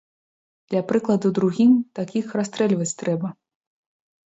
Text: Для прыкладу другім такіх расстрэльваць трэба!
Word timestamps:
Для 0.71 0.81
прыкладу 0.93 1.33
другім 1.41 1.71
такіх 2.03 2.25
расстрэльваць 2.41 2.93
трэба! 3.07 3.27